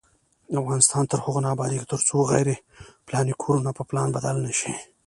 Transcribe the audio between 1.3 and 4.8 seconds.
نه ابادیږي، ترڅو غیر پلاني کورونه په پلان بدل نشي.